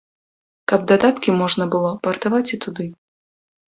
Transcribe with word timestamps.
Каб 0.73 0.87
дадаткі 0.93 1.37
можна 1.43 1.63
было 1.79 1.95
партаваць 2.11 2.45
і 2.55 2.65
туды. 2.69 2.93